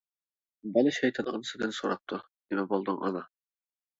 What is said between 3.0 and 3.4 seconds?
ئانا.